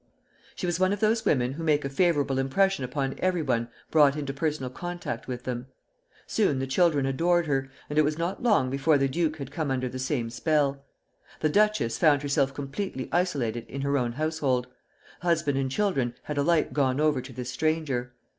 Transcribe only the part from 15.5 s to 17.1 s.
and children had alike gone